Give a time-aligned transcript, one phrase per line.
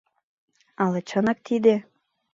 [0.83, 1.75] Ала чынак тиде?